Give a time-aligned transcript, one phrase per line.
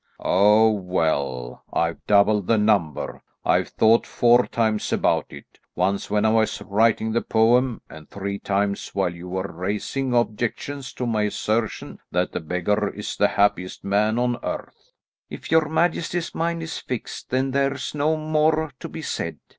[0.23, 6.31] "Oh, well, I've doubled the number; I've thought four times about it; once when I
[6.31, 11.99] was writing the poem, and three times while you were raising objections to my assertion
[12.11, 14.91] that the beggar is the happiest man on earth."
[15.29, 19.37] "If your majesty's mind is fixed, then there's no more to be said.